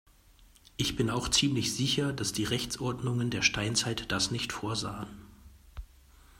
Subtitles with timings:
[0.77, 5.27] Ich bin auch ziemlich sicher, dass die Rechtsordnungen der Steinzeit das nicht vorsahen.